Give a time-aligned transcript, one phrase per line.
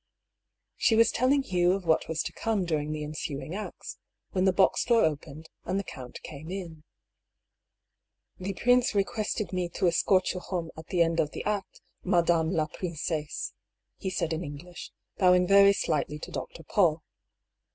[0.77, 3.99] She was telling Hugh of what was to come during the ensuing acts,
[4.31, 6.83] when the box door opened, and the count came in.
[8.37, 8.39] 180 DR.
[8.39, 11.43] PAULL'S THEORY." The prince requested me to escort you home at the end of the
[11.45, 13.53] act, madame la princesse,"
[13.97, 16.63] he said in English, bowing very slightly to Dr.
[16.63, 17.03] PauU.